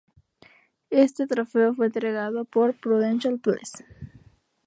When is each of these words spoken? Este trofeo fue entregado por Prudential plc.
Este 0.89 1.27
trofeo 1.27 1.75
fue 1.75 1.85
entregado 1.85 2.43
por 2.45 2.73
Prudential 2.73 3.37
plc. 3.39 3.85